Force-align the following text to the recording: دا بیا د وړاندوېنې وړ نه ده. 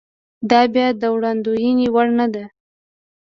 دا 0.49 0.61
بیا 0.73 0.87
د 1.01 1.03
وړاندوېنې 1.15 1.87
وړ 1.93 2.07
نه 2.19 2.27
ده. 2.33 2.43